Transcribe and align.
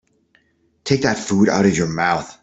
Take 0.83 1.03
that 1.03 1.19
food 1.19 1.47
out 1.47 1.67
of 1.67 1.77
your 1.77 1.85
mouth. 1.85 2.39